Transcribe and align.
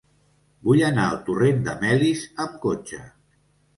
Vull 0.69 0.81
anar 0.87 1.03
al 1.09 1.21
torrent 1.29 1.61
de 1.67 1.75
Melis 1.85 2.25
amb 2.47 2.57
cotxe. 2.65 3.03